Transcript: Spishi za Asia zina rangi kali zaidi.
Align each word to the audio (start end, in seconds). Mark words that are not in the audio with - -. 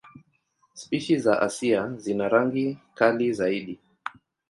Spishi 0.73 1.17
za 1.19 1.41
Asia 1.41 1.87
zina 1.97 2.29
rangi 2.29 2.77
kali 2.93 3.33
zaidi. 3.33 3.79